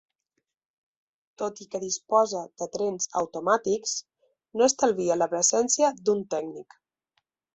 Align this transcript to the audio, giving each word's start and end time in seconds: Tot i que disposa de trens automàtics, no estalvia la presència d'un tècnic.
Tot 1.41 1.59
i 1.65 1.67
que 1.73 1.81
disposa 1.83 2.41
de 2.61 2.67
trens 2.77 3.11
automàtics, 3.21 3.93
no 4.61 4.69
estalvia 4.71 5.21
la 5.23 5.31
presència 5.35 5.95
d'un 6.07 6.25
tècnic. 6.35 6.79